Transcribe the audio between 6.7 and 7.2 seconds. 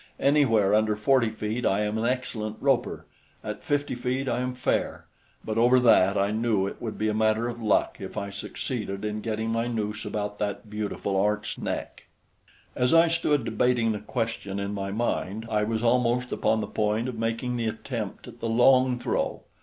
would be a